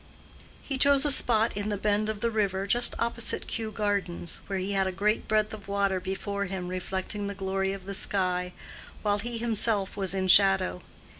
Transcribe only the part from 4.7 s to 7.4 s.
had a great breadth of water before him reflecting the